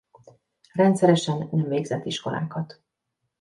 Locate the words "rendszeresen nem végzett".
0.71-2.05